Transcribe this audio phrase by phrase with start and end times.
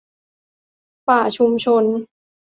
[1.07, 1.83] ป่าชุมชน